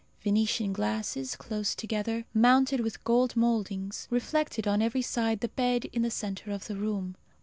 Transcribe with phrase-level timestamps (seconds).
[0.21, 6.01] Venetian glasses, close together, mounted with gold mouldings, reflected on every side the bed in
[6.01, 7.15] the centre of the room.